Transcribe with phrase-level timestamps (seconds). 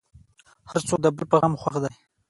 [0.69, 1.93] هر څوک د بل په غم خوښ دی.